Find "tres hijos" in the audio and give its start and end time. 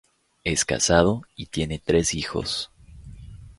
1.77-2.71